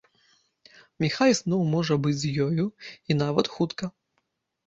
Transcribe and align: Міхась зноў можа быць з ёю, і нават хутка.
Міхась 1.05 1.41
зноў 1.41 1.61
можа 1.73 1.97
быць 2.07 2.15
з 2.21 2.31
ёю, 2.45 2.65
і 3.09 3.17
нават 3.23 3.45
хутка. 3.57 3.91